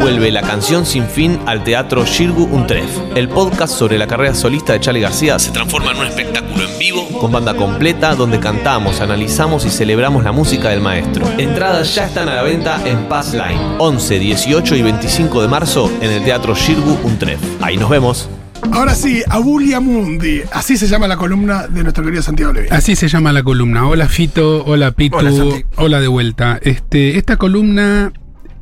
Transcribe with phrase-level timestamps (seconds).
[0.00, 2.90] vuelve la canción sin fin al teatro Shirgu Untref.
[3.14, 6.78] El podcast sobre la carrera solista de Charlie García se transforma en un espectáculo en
[6.78, 11.30] vivo con banda completa donde cantamos, analizamos y celebramos la música del maestro.
[11.36, 13.76] Entradas ya están a la venta en Pass Line.
[13.78, 17.38] 11, 18 y 25 de marzo en el teatro Shirgu Untref.
[17.60, 18.30] Ahí nos vemos.
[18.72, 20.40] Ahora sí, Abulia Mundi.
[20.50, 22.68] Así se llama la columna de nuestro querido Santiago Levi.
[22.70, 23.86] Así se llama la columna.
[23.86, 26.58] Hola Fito, hola Pitu, Hola, hola, de vuelta.
[26.62, 28.12] Este, esta columna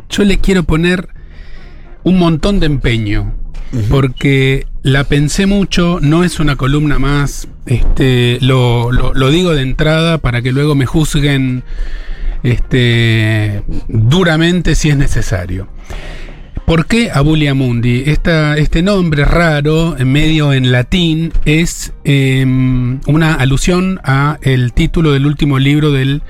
[0.09, 1.18] yo le quiero poner
[2.09, 3.35] un montón de empeño.
[3.91, 9.61] Porque la pensé mucho, no es una columna más, este, lo, lo- lo digo de
[9.61, 11.65] entrada para que luego me juzguen
[12.43, 15.69] este, duramente si es necesario.
[16.67, 18.05] ¿Por qué Abulia Mundi?
[18.07, 25.13] Esta- este nombre raro, en medio en latín, es em, una alusión a el título
[25.13, 26.23] del último libro del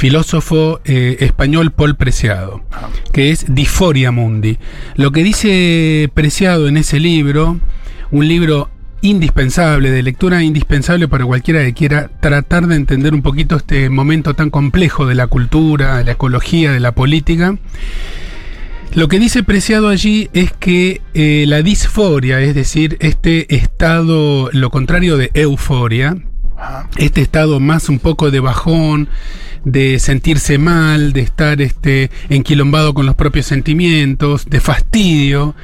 [0.00, 2.62] filósofo eh, español Paul Preciado,
[3.12, 4.56] que es Disforia Mundi.
[4.96, 7.60] Lo que dice Preciado en ese libro,
[8.10, 8.70] un libro
[9.02, 14.32] indispensable, de lectura indispensable para cualquiera que quiera tratar de entender un poquito este momento
[14.32, 17.58] tan complejo de la cultura, de la ecología, de la política,
[18.94, 24.70] lo que dice Preciado allí es que eh, la disforia, es decir, este estado, lo
[24.70, 26.16] contrario de euforia,
[26.96, 29.08] este estado más un poco de bajón,
[29.64, 35.54] de sentirse mal, de estar este, enquilombado con los propios sentimientos, de fastidio,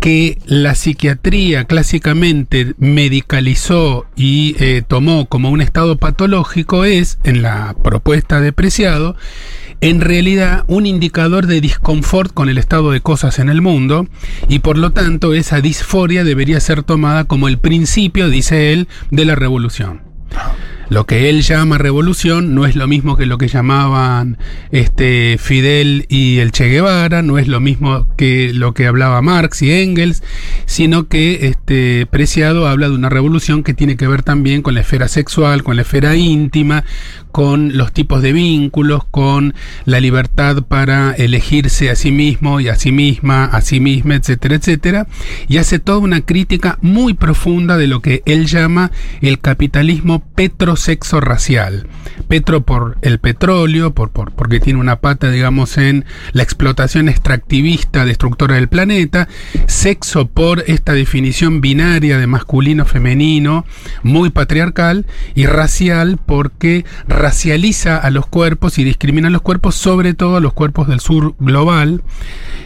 [0.00, 7.74] que la psiquiatría clásicamente medicalizó y eh, tomó como un estado patológico, es, en la
[7.82, 9.16] propuesta de Preciado,
[9.80, 14.06] en realidad un indicador de disconfort con el estado de cosas en el mundo
[14.48, 19.24] y por lo tanto esa disforia debería ser tomada como el principio, dice él, de
[19.24, 20.11] la revolución.
[20.32, 20.71] No.
[20.88, 24.38] Lo que él llama revolución no es lo mismo que lo que llamaban
[24.70, 29.62] este, Fidel y el Che Guevara, no es lo mismo que lo que hablaba Marx
[29.62, 30.22] y Engels,
[30.66, 34.80] sino que este, Preciado habla de una revolución que tiene que ver también con la
[34.80, 36.84] esfera sexual, con la esfera íntima,
[37.32, 39.54] con los tipos de vínculos, con
[39.86, 44.56] la libertad para elegirse a sí mismo y a sí misma, a sí misma, etcétera,
[44.56, 45.06] etcétera,
[45.48, 48.92] y hace toda una crítica muy profunda de lo que él llama
[49.22, 50.22] el capitalismo
[50.72, 51.86] petrosexo racial.
[52.28, 58.06] Petro por el petróleo, por, por- porque tiene una pata, digamos, en la explotación extractivista
[58.06, 59.28] destructora del planeta,
[59.66, 63.66] sexo por esta definición binaria de masculino-femenino,
[64.02, 70.14] muy patriarcal, y racial porque racializa a los cuerpos y discrimina a los cuerpos, sobre
[70.14, 72.02] todo a los cuerpos del sur global.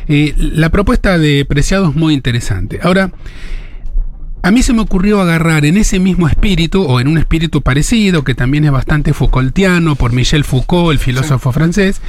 [0.06, 2.78] Eh, la propuesta de Preciado es muy interesante.
[2.82, 3.10] Ahora,
[4.46, 8.22] a mí se me ocurrió agarrar en ese mismo espíritu, o en un espíritu parecido,
[8.22, 12.00] que también es bastante Foucaultiano, por Michel Foucault, el filósofo francés,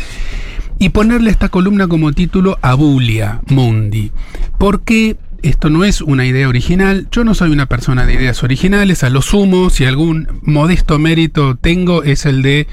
[0.78, 4.12] y ponerle esta columna como título Abulia Mundi.
[4.60, 9.04] Porque esto no es una idea original, yo no soy una persona de ideas originales,
[9.04, 12.68] a lo sumo, si algún modesto mérito tengo, es el de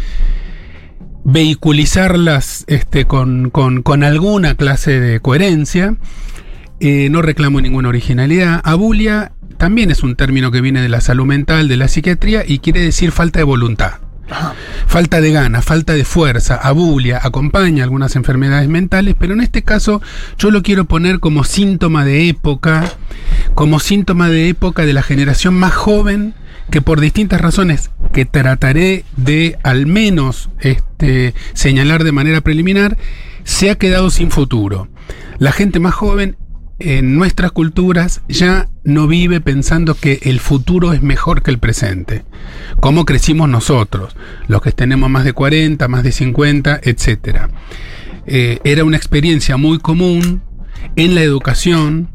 [1.25, 5.97] vehiculizarlas este, con, con- con alguna clase de coherencia.
[6.81, 8.61] Eh, no reclamo ninguna originalidad.
[8.63, 9.33] Abulia
[9.65, 12.83] también es un término que viene de la salud mental, de la psiquiatría, y quiere
[12.83, 13.93] decir falta de voluntad.
[14.87, 20.03] Falta de ganas, falta de fuerza, abulia, acompaña algunas enfermedades mentales, pero en este caso
[20.37, 22.85] yo lo quiero poner como síntoma de época,
[23.55, 26.35] como síntoma de época de la generación más joven
[26.71, 32.99] que por distintas razones que trataré de al menos este, señalar de manera preliminar,
[33.45, 34.89] se ha quedado sin futuro.
[35.39, 36.37] La gente más joven
[36.85, 42.25] en nuestras culturas ya no vive pensando que el futuro es mejor que el presente.
[42.81, 44.15] Cómo crecimos nosotros,
[44.49, 47.49] los que tenemos más de 40, más de 50, etc.
[48.27, 50.43] Eh, era una experiencia muy común
[50.97, 52.11] en la educación,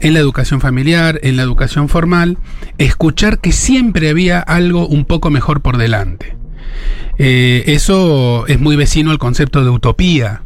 [0.00, 2.38] en la educación familiar, en la educación formal,
[2.78, 6.34] escuchar que siempre había algo un poco mejor por delante.
[7.18, 10.42] Eh, eso es muy vecino al concepto de utopía,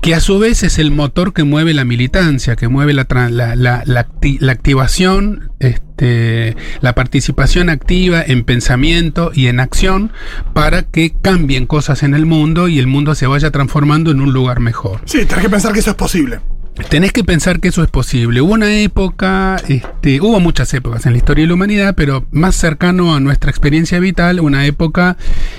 [0.00, 3.56] que a su vez es el motor que mueve la militancia, que mueve la, la-
[3.56, 10.12] la- la acti- activación, este, la participación activa en pensamiento y en acción
[10.54, 14.32] para que cambien cosas en el mundo y el mundo se vaya transformando en un
[14.32, 15.00] lugar mejor.
[15.04, 16.40] Sí, tenés que pensar que eso es posible.
[16.88, 18.40] Tenés que pensar que eso es posible.
[18.40, 22.54] Hubo una época, este, hubo muchas épocas en la historia de la humanidad, pero más
[22.56, 25.18] cercano a nuestra experiencia vital, una época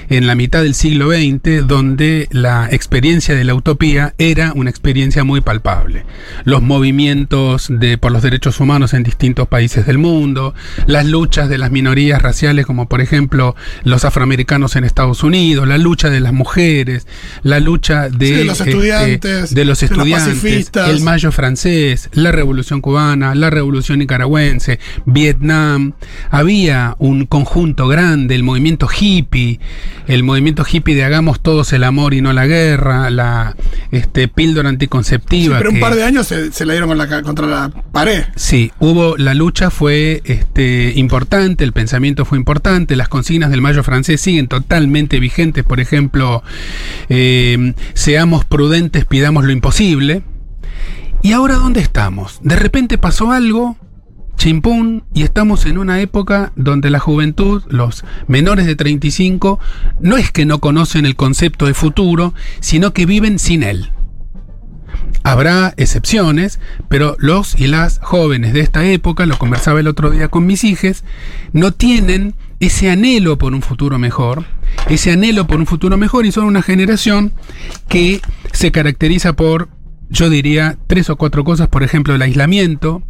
[0.10, 5.24] en la mitad del siglo XX, donde la experiencia de la utopía era una experiencia
[5.24, 6.06] muy palpable.
[6.46, 10.56] Los movimientos de, por los derechos humanos en distintos países del mundo,
[10.88, 15.78] las luchas de las minorías raciales, como por ejemplo los afroamericanos en Estados Unidos, la
[15.78, 17.06] lucha de las mujeres,
[17.44, 20.90] la lucha de, Sí, de los este, estudiantes, de los de los estudiantes, pacifistas.
[20.90, 25.94] el mayo francés, la revolución cubana, la revolución nicaragüense, Vietnam.
[26.30, 29.60] Había un conjunto grande, el movimiento hippie,
[30.08, 33.56] el movimiento hippie de hagamos todos el amor y no la guerra, la
[33.90, 35.58] este, píldora anticonceptiva.
[35.58, 38.26] pero un par de años se, se la dieron con la contra la pared.
[38.36, 43.82] Sí, hubo, la lucha fue este, importante, el pensamiento fue importante, las consignas del Mayo
[43.82, 46.44] francés siguen totalmente vigentes, por ejemplo,
[47.10, 50.22] eh, seamos prudentes, pidamos lo imposible.
[51.22, 52.40] ¿Y ahora dónde estamos?
[52.42, 53.76] De repente pasó algo,
[54.38, 59.60] chimpún, y estamos en una época donde la juventud, los menores de 35,
[60.00, 63.92] no es que no conocen el concepto de futuro, sino que viven sin él.
[65.24, 70.30] Habrá excepciones, pero los y las jóvenes de esta época, lo conversaba el otro día
[70.30, 71.04] con mis hijas,
[71.52, 74.46] no tienen ese anhelo por un futuro mejor,
[74.88, 77.34] ese anhelo por un futuro mejor y son una generación
[77.90, 78.22] que
[78.54, 79.68] se caracteriza por,
[80.10, 83.04] yo diría, tres o cuatro cosas, por ejemplo, el aislamiento,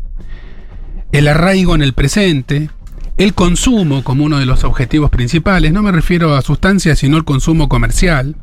[1.12, 2.69] el arraigo en el presente,
[3.18, 7.25] el consumo como uno de los objetivos principales, no me refiero a sustancias, sino el
[7.25, 8.36] consumo comercial,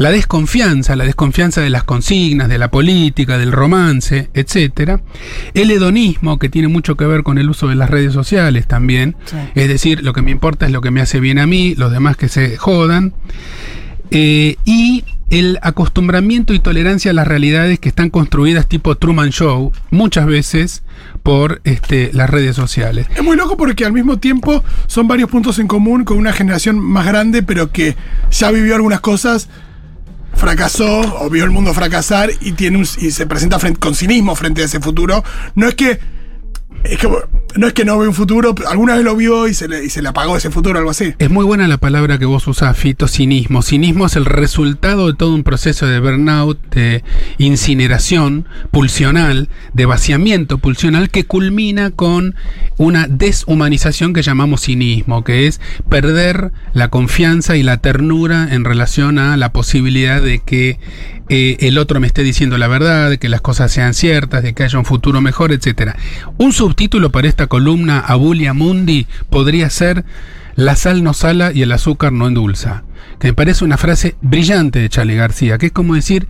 [0.00, 5.00] la desconfianza, la desconfianza de las consignas, de la política, del romance, etc.
[5.52, 9.16] El hedonismo, que tiene mucho que ver con el uso de las redes sociales también.
[9.26, 9.36] Sí.
[9.54, 11.92] Es decir, lo que me importa es lo que me hace bien a mí, los
[11.92, 13.12] demás que se jodan.
[14.10, 19.72] Eh, y el acostumbramiento y tolerancia a las realidades que están construidas tipo Truman Show,
[19.90, 20.82] muchas veces
[21.22, 23.06] por este, las redes sociales.
[23.14, 26.78] Es muy loco porque al mismo tiempo son varios puntos en común con una generación
[26.80, 27.96] más grande, pero que
[28.30, 29.48] ya vivió algunas cosas,
[30.34, 34.34] fracasó o vio el mundo fracasar y tiene un- y se presenta frente- con cinismo
[34.36, 35.22] frente a ese futuro.
[35.54, 35.98] No es que
[36.84, 37.08] es que
[37.56, 39.90] no es que no ve un futuro, alguna vez lo vio y se le, y
[39.90, 41.14] se le apagó ese futuro, algo así.
[41.18, 43.62] Es muy buena la palabra que vos usás, Fito, cinismo.
[43.62, 47.02] Cinismo es el resultado de todo un proceso de burnout, de
[47.38, 52.36] incineración pulsional, de vaciamiento pulsional que culmina con
[52.76, 59.18] una deshumanización que llamamos cinismo, que es perder la confianza y la ternura en relación
[59.18, 60.78] a la posibilidad de que
[61.30, 64.64] eh, el otro me esté diciendo la verdad, que las cosas sean ciertas, de que
[64.64, 65.96] haya un futuro mejor, etcétera.
[66.38, 70.04] Un subtítulo para esta columna Abulia Mundi podría ser
[70.56, 72.84] La sal no sala y el azúcar no endulza,
[73.18, 76.26] que me parece una frase brillante de Charlie García, que es como decir,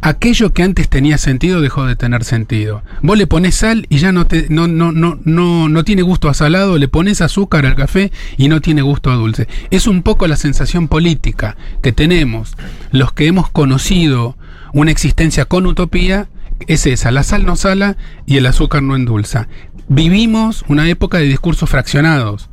[0.00, 2.82] aquello que antes tenía sentido dejó de tener sentido.
[3.02, 6.28] Vos le pones sal y ya no, te, no, no, no, no, no tiene gusto
[6.28, 9.46] a salado, le pones azúcar al café y no tiene gusto a dulce.
[9.70, 12.56] Es un poco la sensación política que tenemos
[12.90, 14.36] los que hemos conocido
[14.72, 16.28] una existencia con utopía,
[16.66, 17.96] es esa, la sal no sala
[18.26, 19.48] y el azúcar no endulza.
[19.88, 22.48] Vivimos una época de discursos fraccionados.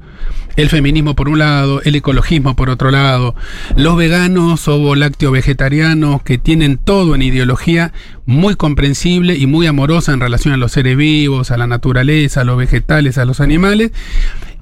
[0.57, 3.35] El feminismo por un lado, el ecologismo por otro lado,
[3.75, 7.93] los veganos o lácteo vegetarianos que tienen todo en ideología
[8.25, 12.43] muy comprensible y muy amorosa en relación a los seres vivos, a la naturaleza, a
[12.43, 13.91] los vegetales, a los animales,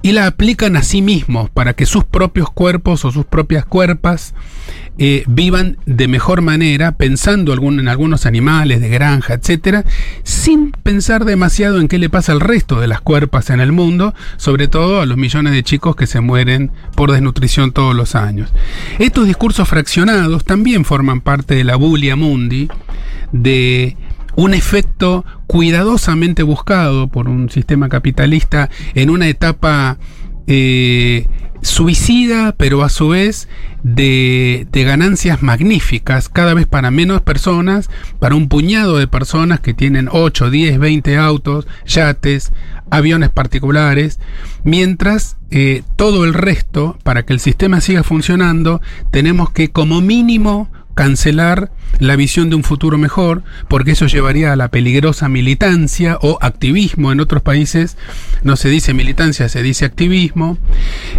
[0.06, 4.34] y la aplican a sí mismos para que sus propios cuerpos o sus propias cuerpas
[4.98, 9.84] eh, vivan de mejor manera, pensando en algunos animales de granja, etcétera,
[10.22, 14.14] sin pensar demasiado en qué le pasa al resto de las cuerpas en el mundo,
[14.36, 18.50] sobre todo a los millones de chicos que se mueren por desnutrición todos los años.
[19.00, 22.68] Estos discursos fraccionados también forman parte de la bulia mundi,
[23.32, 23.96] de
[24.36, 29.98] un efecto cuidadosamente buscado por un sistema capitalista en una etapa
[30.46, 31.26] eh,
[31.62, 33.48] suicida, pero a su vez
[33.82, 40.08] de, ganancias magníficas, cada vez para menos personas, para un puñado de personas que tienen
[40.10, 42.52] 8, 10, 20 autos, yates,
[42.90, 44.20] aviones particulares,
[44.64, 50.70] mientras eh, todo el resto, para que el sistema siga funcionando, tenemos que como mínimo
[50.96, 56.38] cancelar la visión de un futuro mejor, porque eso llevaría a la peligrosa militancia o
[56.40, 57.12] activismo.
[57.12, 57.96] En otros países
[58.42, 60.58] no se dice militancia, se dice activismo.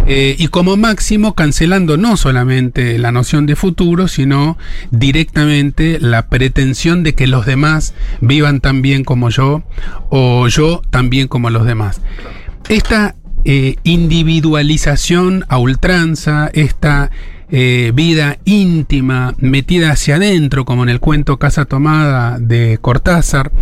[0.06, 4.58] Eh, y como máximo cancelando no solamente la noción de futuro, sino
[4.90, 9.62] directamente la pretensión de que los demás vivan tan bien como yo
[10.10, 12.00] o yo tan bien como los demás.
[12.68, 17.12] Esta eh, individualización a ultranza, esta
[17.50, 23.52] eh, vida íntima metida hacia adentro, como en el cuento Casa Tomada de Cortázar,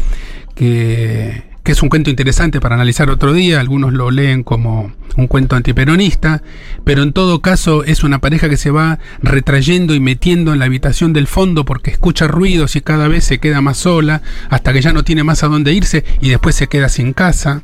[0.55, 5.27] que, que es un cuento interesante para analizar otro día, algunos lo leen como un
[5.27, 6.43] cuento antiperonista,
[6.85, 10.67] pero en todo caso es una pareja que se va retrayendo y metiendo en la
[10.67, 14.83] habitación del fondo porque escucha ruidos y cada vez se queda más sola, hasta que
[14.83, 17.63] ya no tiene más a dónde irse y después se queda sin casa.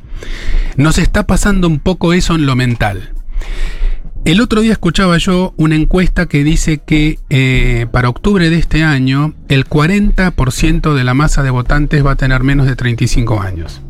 [0.75, 3.11] Nos está pasando un poco eso en lo mental.
[4.25, 8.81] El otro día escuchaba yo una encuesta que dice que eh, para octubre de este
[8.81, 13.81] año el 40% de la masa de votantes va a tener menos de 35 años.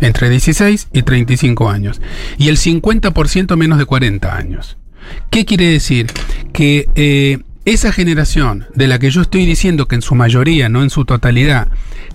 [0.00, 2.00] Entre 16 y 35 años.
[2.38, 4.78] Y el 50% menos de 40 años.
[5.28, 6.06] ¿Qué quiere decir?
[6.54, 10.82] Que eh, esa generación de la que yo estoy diciendo que en su mayoría, no
[10.82, 11.68] en su totalidad,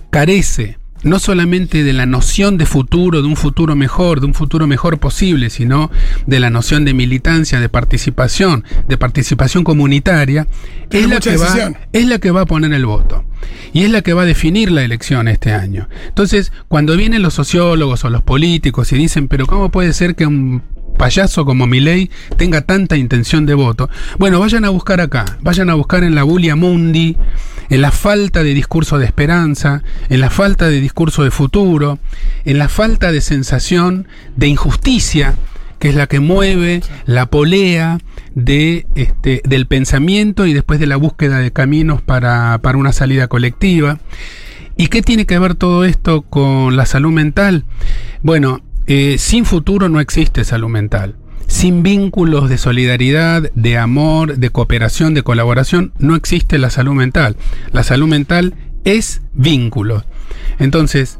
[0.09, 4.67] carece no solamente de la noción de futuro, de un futuro mejor, de un futuro
[4.67, 5.91] mejor posible, sino
[6.25, 10.47] de la noción de militancia, de participación, de participación comunitaria,
[10.89, 13.25] es la, que va, es la que va a poner el voto.
[13.73, 15.89] Y es la que va a definir la elección este año.
[16.07, 20.25] Entonces, cuando vienen los sociólogos o los políticos y dicen, pero ¿cómo puede ser que
[20.25, 20.61] un
[20.97, 23.89] payaso como Milei tenga tanta intención de voto?
[24.17, 27.17] Bueno, vayan a buscar acá, vayan a buscar en la Bulia Mundi,
[27.69, 31.99] en la falta de discurso de esperanza, en la falta de discurso de futuro,
[32.45, 35.35] en la falta de sensación de injusticia,
[35.79, 37.99] que es la que mueve la polea
[38.35, 43.27] de, este, del pensamiento y después de la búsqueda de caminos para, para una salida
[43.27, 43.99] colectiva.
[44.75, 47.65] ¿Y qué tiene que ver todo esto con la salud mental?
[48.21, 51.15] Bueno, eh, sin futuro no existe salud mental.
[51.47, 57.35] Sin vínculos de solidaridad, de amor, de cooperación, de colaboración, no existe la salud mental.
[57.71, 60.03] La salud mental es vínculo.
[60.59, 61.19] Entonces,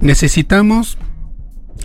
[0.00, 0.98] necesitamos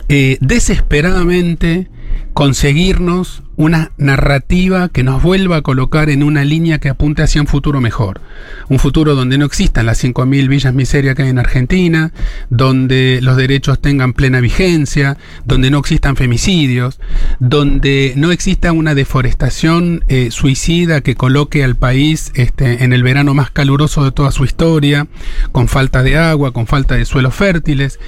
[0.10, 1.90] eh, desesperadamente
[2.34, 7.48] conseguirnos una narrativa que nos vuelva a colocar en una línea que apunte hacia un
[7.48, 8.22] futuro mejor.
[8.70, 12.12] Un futuro donde no existan las 5.000 villas miseria que hay en Argentina,
[12.50, 17.00] donde los derechos tengan plena vigencia, donde no existan femicidios,
[17.40, 23.36] donde no exista una deforestación eh, suicida que coloque al país este, en el verano
[23.36, 25.08] más caluroso de toda su historia,
[25.52, 28.00] con falta de agua, con falta de suelos fértiles.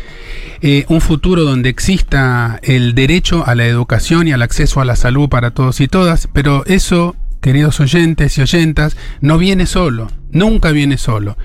[0.62, 4.96] Eh, un futuro donde exista el derecho a la educación y al acceso a la
[4.96, 10.72] salud para todos y todas, pero eso, queridos oyentes y oyentas, no viene solo, nunca
[10.72, 11.38] viene solo.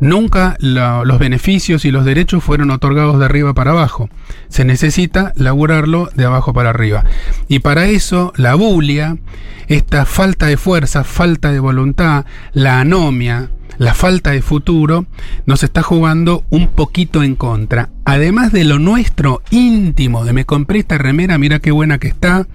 [0.00, 4.08] Nunca los beneficios y los derechos fueron otorgados de arriba para abajo.
[4.48, 7.04] Se necesita laburarlo de abajo para arriba.
[7.48, 9.16] Y para eso la bulia,
[9.66, 15.06] esta falta de fuerza, falta de voluntad, la anomia, la falta de futuro
[15.46, 17.90] nos está jugando un poquito en contra.
[18.04, 22.46] Además de lo nuestro íntimo, de me compré esta remera, mira qué buena que está.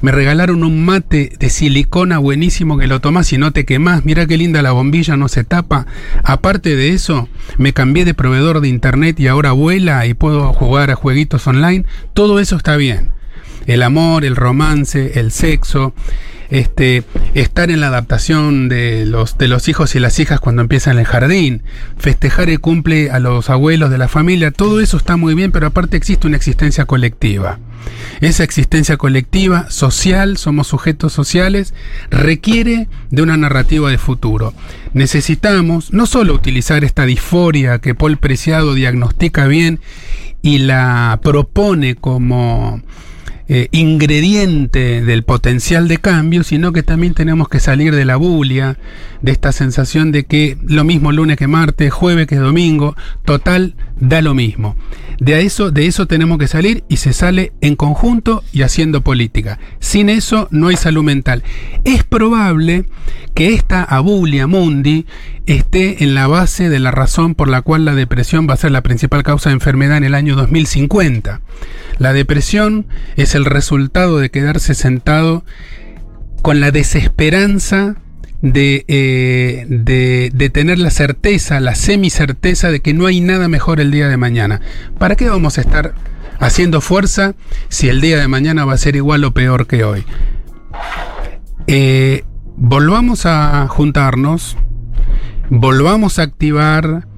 [0.00, 4.04] Me regalaron un mate de silicona buenísimo que lo tomás y no te quemás.
[4.04, 5.86] Mira qué linda la bombilla, no se tapa.
[6.22, 10.90] Aparte de eso, me cambié de proveedor de internet y ahora vuela y puedo jugar
[10.90, 11.84] a jueguitos online.
[12.12, 13.13] Todo eso está bien.
[13.66, 15.94] El amor, el romance, el sexo,
[16.50, 17.02] este,
[17.34, 21.04] estar en la adaptación de los, de los hijos y las hijas cuando empiezan el
[21.04, 21.62] jardín,
[21.98, 25.66] festejar el cumple a los abuelos de la familia, todo eso está muy bien, pero
[25.66, 27.58] aparte existe una existencia colectiva.
[28.20, 31.74] Esa existencia colectiva, social, somos sujetos sociales,
[32.10, 34.54] requiere de una narrativa de futuro.
[34.92, 39.80] Necesitamos no solo utilizar esta disforia que Paul Preciado diagnostica bien
[40.40, 42.80] y la propone como
[43.48, 48.78] eh, ingrediente del potencial de cambio, sino que también tenemos que salir de la bulia,
[49.20, 54.22] de esta sensación de que lo mismo lunes que martes, jueves que domingo, total, da
[54.22, 54.76] lo mismo.
[55.18, 59.58] De eso, de eso tenemos que salir y se sale en conjunto y haciendo política.
[59.78, 61.42] Sin eso no hay salud mental.
[61.84, 62.86] Es probable
[63.34, 65.06] que esta abulia mundi
[65.46, 68.72] esté en la base de la razón por la cual la depresión va a ser
[68.72, 71.40] la principal causa de enfermedad en el año 2050.
[71.98, 72.86] La depresión
[73.16, 75.44] es el resultado de quedarse sentado
[76.42, 77.96] con la desesperanza
[78.44, 83.80] de, eh, de, de, tener la certeza, la semicerteza de que no hay nada mejor
[83.80, 84.60] el día de mañana.
[84.98, 85.94] ¿Para qué vamos a estar
[86.38, 87.34] haciendo fuerza
[87.70, 90.04] si el día de mañana va a ser igual o peor que hoy?
[91.66, 92.24] Eh,
[92.56, 94.58] volvamos a juntarnos,
[95.48, 97.08] volvamos a activar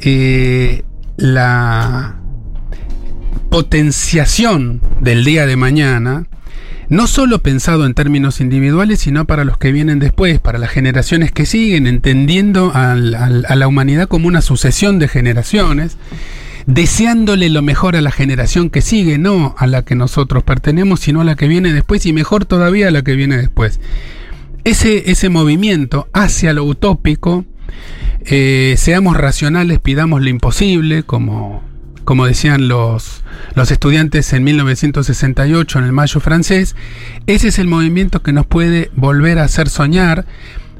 [0.00, 0.82] eh,
[1.18, 2.16] la
[3.50, 6.26] potenciación del día de mañana,
[6.90, 11.30] no solo pensado en términos individuales, sino para los que vienen después, para las generaciones
[11.30, 15.96] que siguen, entendiendo a la humanidad como una sucesión de generaciones,
[16.66, 21.20] deseándole lo mejor a la generación que sigue, no a la que nosotros pertenecemos, sino
[21.20, 23.78] a la que viene después y mejor todavía a la que viene después.
[24.64, 27.44] Ese, ese movimiento hacia lo utópico,
[28.24, 31.62] eh, seamos racionales, pidamos lo imposible, como
[32.04, 33.22] como decían los,
[33.54, 36.76] los estudiantes en 1968 en el Mayo francés,
[37.26, 40.26] ese es el movimiento que nos puede volver a hacer soñar,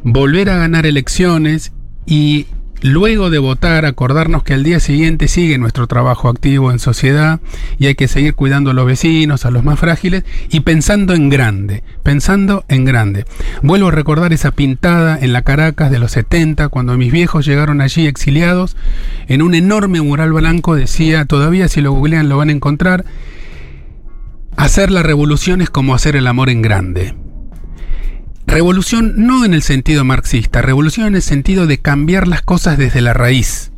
[0.03, 1.73] volver a ganar elecciones
[2.07, 2.47] y
[2.83, 7.41] luego de votar, acordarnos que al día siguiente sigue nuestro trabajo activo en sociedad
[7.79, 11.29] y hay que seguir cuidando a los vecinos, a los más frágiles y pensando en
[11.29, 13.25] grande, pensando en grande.
[13.63, 17.81] Vuelvo a recordar esa pintada en la Caracas de los 70, cuando mis viejos llegaron
[17.81, 18.77] allí exiliados,
[19.29, 23.05] en un enorme mural blanco decía, todavía si lo googlean lo van a encontrar,
[24.57, 27.15] hacer la revolución es como hacer el amor en grande.
[28.51, 33.01] Revolución no en el sentido marxista, revolución en el sentido de cambiar las cosas desde
[33.01, 33.71] la raíz.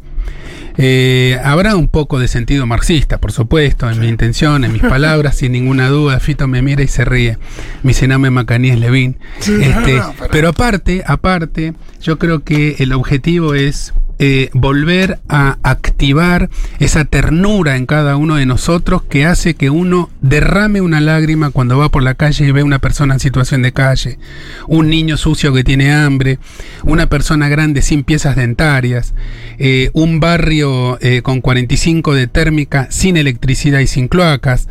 [0.78, 5.36] Eh, habrá un poco de sentido marxista, por supuesto, en mi intención, en mis palabras,
[5.36, 6.20] sin ninguna duda.
[6.20, 7.36] Fito me mira y se ríe.
[7.82, 9.18] Mi cename Macaníes Levín.
[9.40, 10.00] Este,
[10.30, 13.92] pero aparte, aparte, yo creo que el objetivo es
[14.24, 16.48] eh, volver a activar
[16.78, 21.76] esa ternura en cada uno de nosotros que hace que uno derrame una lágrima cuando
[21.76, 24.20] va por la calle y ve una persona en situación de calle,
[24.68, 26.38] un niño sucio que tiene hambre,
[26.84, 29.12] una persona grande sin piezas dentarias,
[29.58, 34.68] eh, un barrio eh, con 45 de térmica sin electricidad y sin cloacas.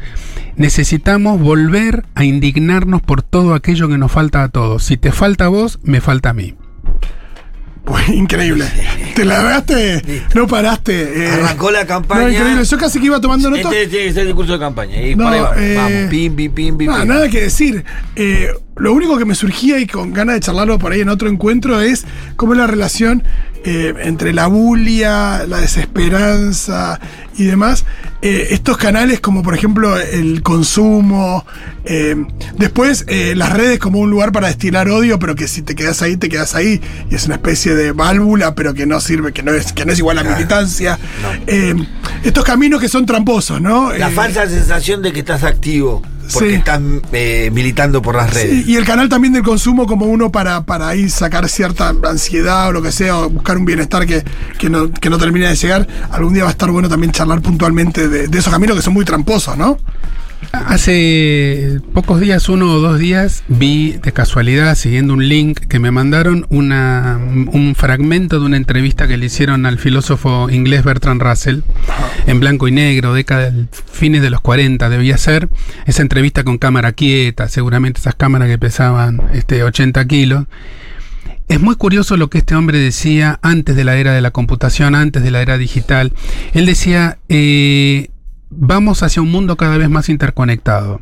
[0.55, 4.85] Necesitamos volver a indignarnos por todo aquello que nos falta a todos.
[4.85, 6.55] Si te falta a vos, me falta a mí.
[7.83, 8.65] Pues increíble.
[9.15, 11.25] Te la veaste, no paraste.
[11.25, 11.31] Eh.
[11.31, 12.21] Arrancó la campaña.
[12.21, 12.63] No, increíble.
[12.63, 13.69] Yo casi que iba tomando nota.
[13.69, 15.01] Este tiene que ser el discurso de campaña.
[15.01, 16.87] Y No, por ahí vamos, eh, vamos, pim, pim, pim, pim.
[16.87, 17.07] No, pim.
[17.07, 17.83] nada que decir.
[18.15, 21.29] Eh, lo único que me surgía y con ganas de charlarlo por ahí en otro
[21.29, 23.23] encuentro es cómo es la relación
[23.63, 26.99] eh, entre la bulia, la desesperanza
[27.37, 27.85] y demás.
[28.21, 31.45] Eh, estos canales como por ejemplo el consumo,
[31.83, 32.15] eh,
[32.57, 36.15] después las redes como un lugar para destilar odio, pero que si te quedas ahí,
[36.15, 36.81] te quedas ahí.
[37.09, 39.91] Y es una especie de válvula, pero que no sirve, que no es, que no
[39.91, 40.97] es igual a militancia.
[42.23, 43.91] Estos caminos que son tramposos, ¿no?
[43.93, 46.55] La falsa sensación de que estás activo porque Sí.
[46.55, 46.81] estás
[47.13, 48.65] eh, militando por las redes.
[48.65, 52.69] Sí, y el canal también del consumo como uno para, para ahí sacar cierta ansiedad
[52.69, 54.23] o lo que sea, o buscar un bienestar que,
[54.57, 55.87] que, no, que no termina de llegar.
[56.11, 58.93] Algún día va a estar bueno también charlar puntualmente de, de esos caminos que son
[58.93, 59.77] muy tramposos, ¿no?
[60.51, 65.91] Hace pocos días, uno o dos días, vi de casualidad, siguiendo un link que me
[65.91, 67.19] mandaron, una,
[67.51, 71.61] un fragmento de una entrevista que le hicieron al filósofo inglés Bertrand Russell,
[72.25, 73.53] en blanco y negro, década
[73.91, 75.47] fines de los 40 debía ser,
[75.85, 80.45] esa entrevista con cámara quieta, seguramente esas cámaras que pesaban este, 80 kilos.
[81.47, 84.95] Es muy curioso lo que este hombre decía antes de la era de la computación,
[84.95, 86.13] antes de la era digital.
[86.53, 88.09] Él decía, eh,
[88.51, 91.01] vamos hacia un mundo cada vez más interconectado.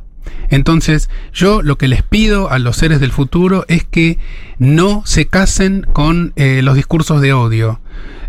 [0.49, 4.17] Entonces, yo lo que les pido a los seres del futuro es que
[4.57, 7.81] no se casen con eh, los discursos de odio.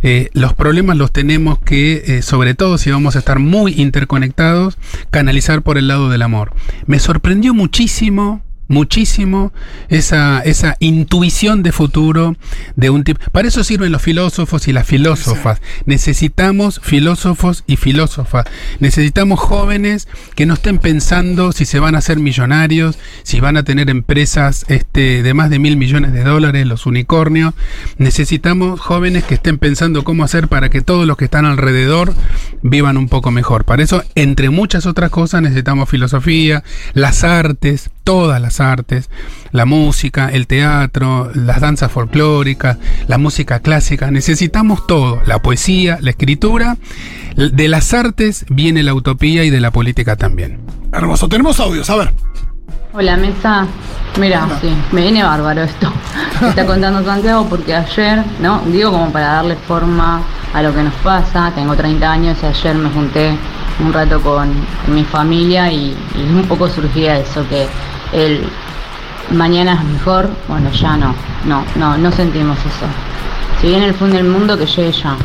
[0.02, 4.78] Eh, los problemas los tenemos que, eh, sobre todo si vamos a estar muy interconectados,
[5.10, 6.52] canalizar por el lado del amor.
[6.86, 9.52] Me sorprendió muchísimo muchísimo
[9.88, 12.36] esa, esa intuición de futuro
[12.76, 13.20] de un tipo.
[13.32, 15.60] Para eso sirven los filósofos y las filósofas.
[15.86, 18.46] Necesitamos filósofos y filósofas.
[18.78, 20.06] Necesitamos jóvenes
[20.36, 24.64] que no estén pensando si se van a hacer millonarios, si van a tener empresas
[24.68, 27.54] este, de más de mil millones de dólares, los unicornios.
[27.98, 32.14] Necesitamos jóvenes que estén pensando cómo hacer para que todos los que están alrededor
[32.62, 33.64] vivan un poco mejor.
[33.64, 36.62] Para eso, entre muchas otras cosas, necesitamos filosofía,
[36.94, 39.10] las artes, todas las artes,
[39.52, 44.10] la música, el teatro, las danzas folclóricas, la música clásica.
[44.10, 46.76] Necesitamos todo, la poesía, la escritura.
[47.36, 50.60] De las artes viene la utopía y de la política también.
[50.92, 51.28] Hermoso.
[51.28, 52.12] Tenemos audios, a ver.
[52.92, 53.68] Hola mesa,
[54.18, 55.92] mira, sí, me viene bárbaro esto
[56.40, 58.60] que está contando Santiago porque ayer, ¿no?
[58.66, 62.74] Digo como para darle forma a lo que nos pasa, tengo 30 años y ayer
[62.74, 63.38] me junté
[63.84, 64.52] un rato con
[64.88, 67.66] mi familia y, un poco surgía eso, que
[68.12, 68.42] el
[69.30, 71.14] mañana es mejor, bueno ya no,
[71.44, 72.86] no, no, no sentimos eso.
[73.60, 75.16] Si viene el fin del mundo que llegue ya.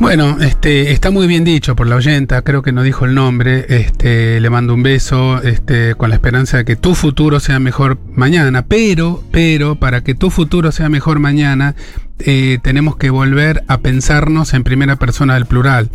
[0.00, 3.64] Bueno, este, está muy bien dicho por la oyenta, creo que no dijo el nombre,
[3.68, 7.98] este, le mando un beso, este, con la esperanza de que tu futuro sea mejor
[8.14, 11.76] mañana, pero, pero, para que tu futuro sea mejor mañana,
[12.18, 15.90] eh, tenemos que volver a pensarnos en primera persona del plural.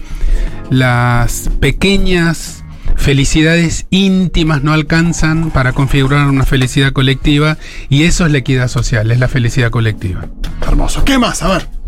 [0.69, 2.63] Las pequeñas
[2.95, 7.57] felicidades íntimas no alcanzan para configurar una felicidad colectiva
[7.89, 10.25] y eso es la equidad social, es la felicidad colectiva.
[10.61, 11.03] Hermoso.
[11.05, 11.43] ¿Qué más?
[11.43, 11.78] A ver.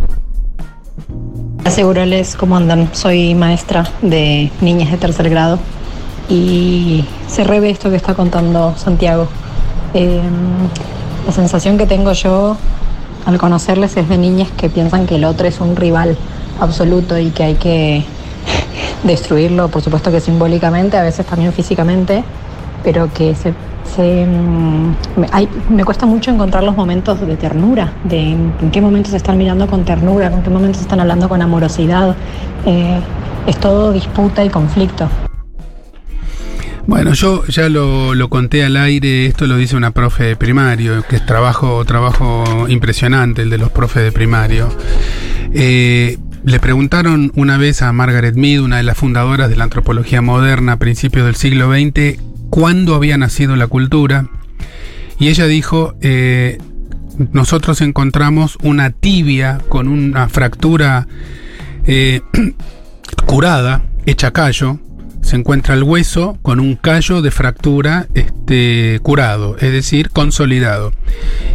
[1.63, 2.89] Asegurales cómo andan.
[2.93, 5.59] Soy maestra de niñas de tercer grado
[6.27, 9.27] y se revé esto que está contando Santiago.
[9.93, 10.21] Eh,
[11.25, 12.57] la sensación que tengo yo
[13.25, 16.17] al conocerles es de niñas que piensan que el otro es un rival
[16.59, 18.03] absoluto y que hay que
[19.03, 22.23] destruirlo, por supuesto que simbólicamente, a veces también físicamente,
[22.83, 23.53] pero que se,
[23.97, 29.17] mm, me, cuesta mucho encontrar los momentos de ternura, de en, en qué momentos se
[29.17, 32.15] están mirando con ternura, en qué momentos están hablando con amorosidad.
[32.65, 32.99] Eh,
[33.47, 35.09] es todo disputa y conflicto.
[36.87, 41.03] Bueno, yo ya lo, lo conté al aire, esto lo dice una profe de primario,
[41.07, 44.67] que es trabajo, trabajo impresionante el de los profes de primario.
[45.53, 50.21] Eh, le preguntaron una vez a Margaret Mead, una de las fundadoras de la antropología
[50.21, 52.19] moderna a principios del siglo XX,
[52.51, 54.27] cuándo había nacido la cultura.
[55.17, 56.59] Y ella dijo, eh,
[57.31, 61.07] nosotros encontramos una tibia con una fractura
[61.87, 62.21] eh,
[63.25, 64.79] curada, hecha callo.
[65.21, 70.93] Se encuentra el hueso con un callo de fractura este, curado, es decir, consolidado.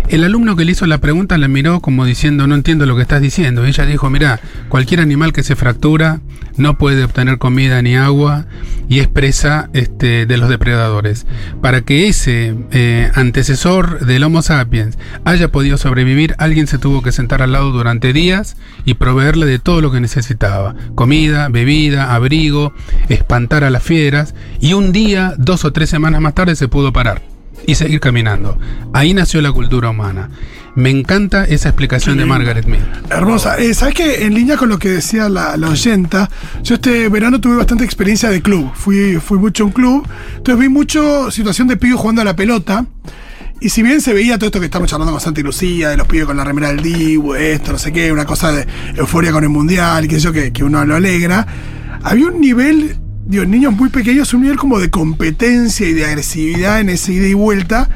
[0.09, 3.03] El alumno que le hizo la pregunta la miró como diciendo, no entiendo lo que
[3.03, 3.65] estás diciendo.
[3.65, 6.21] Ella dijo, mira, cualquier animal que se fractura
[6.57, 8.47] no puede obtener comida ni agua
[8.89, 11.27] y es presa este, de los depredadores.
[11.61, 17.13] Para que ese eh, antecesor del Homo sapiens haya podido sobrevivir, alguien se tuvo que
[17.13, 20.75] sentar al lado durante días y proveerle de todo lo que necesitaba.
[20.95, 22.73] Comida, bebida, abrigo,
[23.09, 26.93] espantar a las fieras y un día, dos o tres semanas más tarde se pudo
[26.93, 27.23] parar
[27.67, 28.59] y seguir caminando.
[28.93, 30.31] Ahí nació la cultura humana.
[30.75, 32.83] Me encanta esa explicación de Margaret Mead.
[33.11, 33.57] Hermosa.
[33.57, 34.27] Eh, ¿Sabes qué?
[34.27, 36.29] En línea con lo que decía la, la oyenta,
[36.63, 38.71] yo este verano tuve bastante experiencia de club.
[38.75, 40.07] Fui, fui mucho a un club.
[40.37, 42.85] Entonces vi mucho situación de pibes jugando a la pelota.
[43.59, 45.97] Y si bien se veía todo esto que estamos charlando con Santa y Lucía, de
[45.97, 48.67] los pibes con la remera del Dibu, esto, no sé qué, una cosa de
[48.97, 51.47] euforia con el mundial, qué sé yo, que, que uno lo alegra,
[52.03, 56.81] había un nivel, digo, niños muy pequeños, un nivel como de competencia y de agresividad
[56.81, 57.89] en ese ida y vuelta,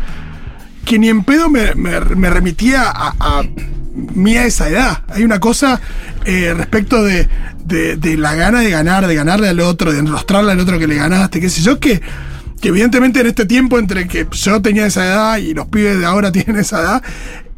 [0.84, 3.42] que ni en pedo me, me- remitía a,
[4.14, 5.04] mí a esa edad.
[5.08, 5.80] Hay una cosa
[6.24, 7.28] eh, respecto de,
[7.64, 10.86] de- de la gana de ganar, de ganarle al otro, de enrostrarle al otro que
[10.86, 12.00] le ganaste, qué sé yo, que,
[12.60, 16.06] que evidentemente en este tiempo entre que yo tenía esa edad y los pibes de
[16.06, 17.02] ahora tienen esa edad,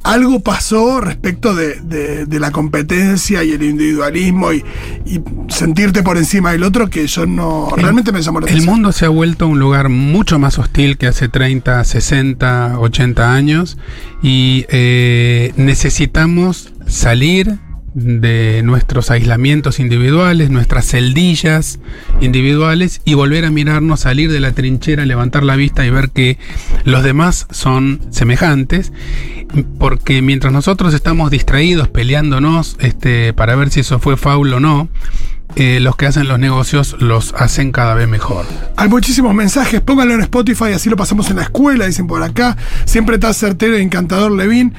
[0.05, 4.65] algo pasó respecto de, de- de la competencia y el individualismo y,
[5.05, 8.93] y sentirte por encima del otro que yo no realmente me llamó la El mundo
[8.93, 13.79] se ha vuelto un lugar mucho más hostil que hace 30, 60, 80 años
[14.23, 17.59] y eh, necesitamos salir
[17.95, 21.79] de nuestros aislamientos individuales, nuestras celdillas
[22.21, 26.39] individuales y volver a mirarnos, salir de la trinchera, levantar la vista y ver que
[26.85, 28.93] los demás son semejantes,
[29.79, 34.89] porque mientras nosotros estamos distraídos peleándonos este, para ver si eso fue faul o no,
[35.55, 38.47] eh, los que hacen los negocios los hacen cada vez mejor.
[38.77, 42.57] Hay muchísimos mensajes, pónganlo en Spotify, así lo pasamos en la escuela, dicen por acá.
[42.87, 44.73] Siempre está certero e encantador Levin.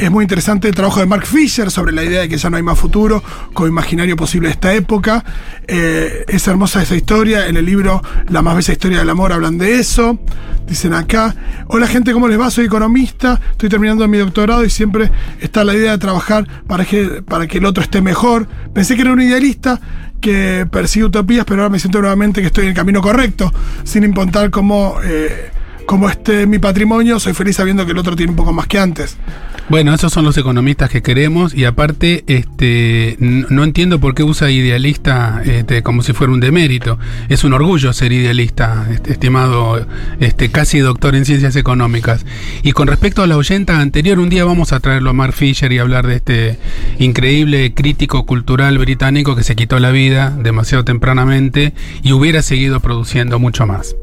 [0.00, 2.56] Es muy interesante el trabajo de Mark Fisher sobre la idea de que ya no
[2.56, 5.22] hay más futuro, como imaginario posible de esta época.
[5.68, 7.48] Eh, es hermosa esa historia.
[7.48, 10.18] En el libro La más bella historia del amor hablan de eso.
[10.66, 11.36] Dicen acá,
[11.66, 12.50] hola gente, ¿cómo les va?
[12.50, 17.22] Soy economista, estoy terminando mi doctorado y siempre está la idea de trabajar para que,
[17.22, 18.48] para que el otro esté mejor.
[18.72, 19.78] Pensé que era un idealista
[20.22, 23.52] que persigue utopías, pero ahora me siento nuevamente que estoy en el camino correcto,
[23.84, 25.50] sin importar cómo, eh,
[25.90, 28.78] cómo esté mi patrimonio, soy feliz sabiendo que el otro tiene un poco más que
[28.78, 29.16] antes.
[29.68, 34.52] Bueno, esos son los economistas que queremos y aparte este no entiendo por qué usa
[34.52, 36.96] idealista este, como si fuera un demérito.
[37.28, 39.84] Es un orgullo ser idealista, este, estimado
[40.20, 42.24] este casi doctor en ciencias económicas.
[42.62, 45.72] Y con respecto a la oyenta anterior, un día vamos a traerlo a Mark Fisher
[45.72, 46.58] y hablar de este
[47.00, 51.74] increíble crítico cultural británico que se quitó la vida demasiado tempranamente
[52.04, 53.96] y hubiera seguido produciendo mucho más.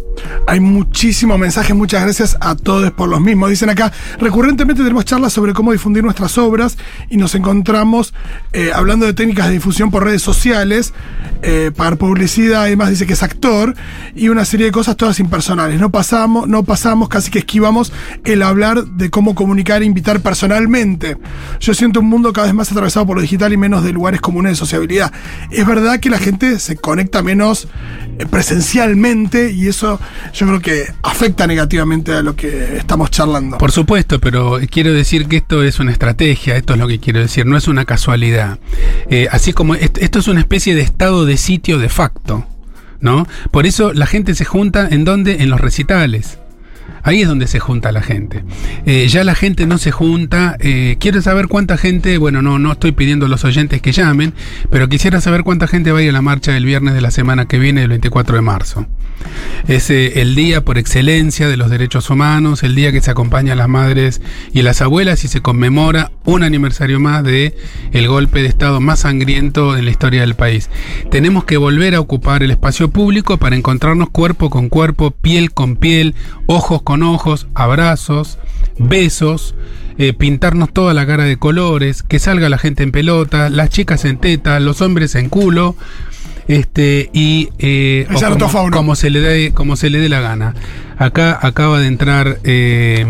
[0.47, 3.49] Hay muchísimos mensajes, muchas gracias a todos por los mismos.
[3.49, 6.77] Dicen acá, recurrentemente tenemos charlas sobre cómo difundir nuestras obras
[7.09, 8.13] y nos encontramos
[8.53, 10.93] eh, hablando de técnicas de difusión por redes sociales,
[11.43, 13.75] eh, para publicidad, además dice que es actor,
[14.15, 15.79] y una serie de cosas todas impersonales.
[15.79, 17.91] No pasamos, no pasamos, casi que esquivamos
[18.23, 21.17] el hablar de cómo comunicar e invitar personalmente.
[21.59, 24.21] Yo siento un mundo cada vez más atravesado por lo digital y menos de lugares
[24.21, 25.11] comunes de sociabilidad.
[25.51, 27.67] Es verdad que la gente se conecta menos
[28.17, 29.99] eh, presencialmente y eso
[30.33, 33.57] yo creo que afecta negativamente a lo que estamos charlando.
[33.57, 37.19] Por supuesto, pero quiero decir que esto es una estrategia, esto es lo que quiero
[37.19, 38.59] decir, no es una casualidad.
[39.09, 42.45] Eh, así como est- esto es una especie de estado de sitio de facto,
[42.99, 43.27] ¿no?
[43.51, 45.43] Por eso la gente se junta en donde?
[45.43, 46.39] En los recitales.
[47.07, 48.43] Ahí es donde se junta la gente.
[48.85, 50.57] Eh, ya la gente no se junta.
[50.59, 54.33] eh, quiero saber cuánta gente, bueno, no, no estoy pidiendo a los oyentes que llamen,
[54.69, 57.11] pero quisiera saber cuánta gente va a ir a la marcha del viernes de la
[57.11, 58.87] semana que viene, el 24 de marzo.
[59.67, 63.53] Es eh, el día por excelencia de los derechos humanos, el día que se acompaña
[63.53, 64.21] a las madres
[64.53, 67.55] y las abuelas y se conmemora un aniversario más de
[67.93, 70.69] el golpe de Estado más sangriento en la historia del país.
[71.09, 75.77] Tenemos que volver a ocupar el espacio público para encontrarnos cuerpo con cuerpo, piel con
[75.77, 76.15] piel,
[76.47, 78.39] ojos con con ojos, abrazos,
[78.79, 79.53] besos,
[79.99, 84.03] eh, pintarnos toda la cara de colores, que salga la gente en pelota, las chicas
[84.05, 85.75] en teta, los hombres en culo.
[86.47, 88.07] Este, y eh,
[88.39, 90.55] como, como se le dé, como se le dé la gana.
[90.97, 93.05] Acá acaba de entrar eh,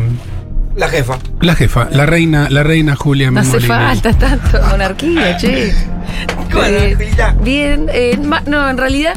[0.75, 1.17] La jefa.
[1.39, 5.71] la jefa, la reina, la reina Julia No hace falta tanto monarquía, che.
[6.51, 6.97] ¿Cómo Eh,
[7.41, 9.13] bien, eh, no, en realidad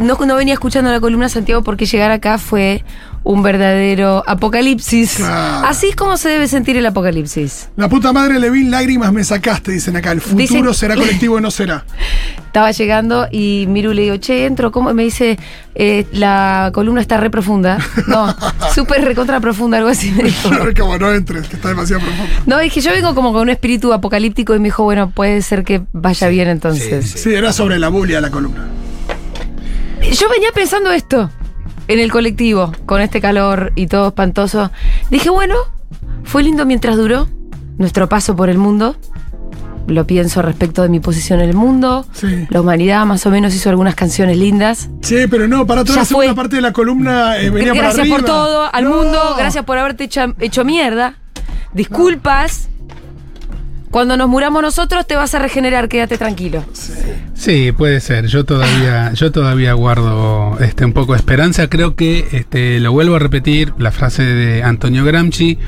[0.00, 2.82] no, no venía escuchando la columna Santiago porque llegar acá fue
[3.22, 5.16] un verdadero apocalipsis.
[5.16, 5.66] Claro.
[5.66, 7.68] Así es como se debe sentir el apocalipsis.
[7.76, 10.12] La puta madre Levin, lágrimas me sacaste, dicen acá.
[10.12, 11.84] El futuro Dicen- será colectivo y no será.
[12.46, 14.90] Estaba llegando y Miru le digo, che, entro, ¿cómo?
[14.90, 15.38] Y me dice,
[15.76, 17.78] eh, la columna está re profunda.
[18.08, 18.34] No,
[18.74, 20.50] súper recontra profunda, algo así me dijo.
[20.78, 22.32] Como no entres, que está demasiado profundo.
[22.46, 25.62] No, que yo vengo como con un espíritu apocalíptico y me dijo, bueno, puede ser
[25.62, 27.08] que vaya bien entonces.
[27.10, 28.66] sí, Sí, era sobre la bulia la columna.
[30.10, 31.30] Yo venía pensando esto
[31.92, 34.70] en el colectivo, con este calor y todo espantoso.
[35.10, 35.56] Dije, bueno,
[36.24, 37.28] fue lindo mientras duró
[37.78, 38.96] nuestro paso por el mundo.
[39.86, 42.06] Lo pienso respecto de mi posición en el mundo.
[42.12, 42.46] Sí.
[42.48, 44.88] La humanidad más o menos hizo algunas canciones lindas.
[45.02, 46.36] Sí, pero no, para toda Ya la segunda fue.
[46.36, 48.90] parte de la columna eh, venía para gracias por todo, al No.
[48.90, 51.14] mundo, gracias por haberte hecho, hecho mierda.
[51.74, 52.68] Disculpas.
[53.90, 56.64] Cuando nos muramos nosotros te vas a regenerar, quédate tranquilo.
[57.34, 58.26] Sí, puede ser.
[58.26, 61.68] Yo todavía, yo todavía guardo este, un poco de esperanza.
[61.68, 65.58] Creo que, este, lo vuelvo a repetir, la frase de Antonio Gramsci,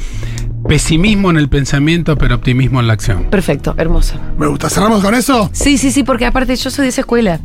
[0.69, 3.25] pesimismo en el pensamiento, pero optimismo en la acción.
[3.31, 4.15] Perfecto, hermoso.
[4.39, 4.71] Me gusta.
[4.71, 5.51] ¿Cerramos con eso?
[5.53, 7.41] Sí, sí, sí, porque aparte yo soy de esa escuela.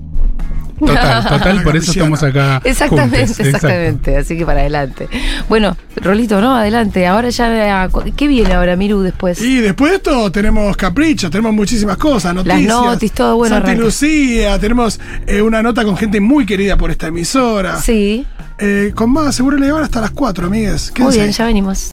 [0.79, 2.61] Total, total, por eso estamos acá.
[2.63, 3.39] Exactamente, juntos.
[3.39, 3.57] Exacto.
[3.57, 4.17] exactamente.
[4.17, 5.07] Así que para adelante.
[5.49, 6.55] Bueno, Rolito, ¿no?
[6.55, 7.07] Adelante.
[7.07, 7.89] Ahora ya.
[8.15, 9.41] ¿Qué viene ahora, Miru, después?
[9.41, 12.67] Y después de esto tenemos caprichos, tenemos muchísimas cosas, noticias.
[12.67, 13.85] notis, todo bueno, Santa arranca.
[13.85, 17.79] Lucía, tenemos eh, una nota con gente muy querida por esta emisora.
[17.81, 18.25] Sí.
[18.59, 20.91] Eh, con más, seguro le van hasta las 4, amigues.
[20.97, 21.31] Muy bien, ahí.
[21.31, 21.85] ya venimos.